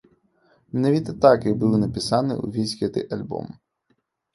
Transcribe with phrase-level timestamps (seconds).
[0.77, 3.59] Менавіта так і быў напісаны ўвесь гэты альбом.